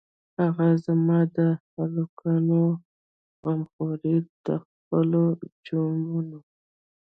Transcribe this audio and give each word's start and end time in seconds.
هه 0.57 0.67
زما 0.85 1.19
د 1.35 1.37
الکانو 1.83 2.63
غمه 3.41 3.65
خورې 3.71 4.15
که 4.19 4.31
د 4.45 4.47
خپلو 4.65 5.23
جونو. 5.65 6.39